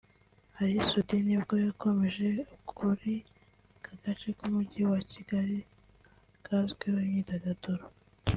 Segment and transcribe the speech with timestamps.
[0.59, 2.29] Ally Soudy ni bwo yakomoje
[2.75, 3.13] kuri
[3.75, 5.57] aka gace k’umujyi wa Kigali
[6.45, 7.83] kazwiho imyidagaduro